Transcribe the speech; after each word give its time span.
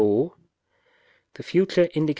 The 1.35 1.43
fut. 1.43 1.69
indic. 1.95 2.09